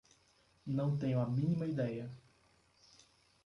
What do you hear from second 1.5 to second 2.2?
ideia.